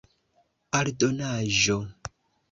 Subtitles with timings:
[0.77, 1.77] aldonaĵo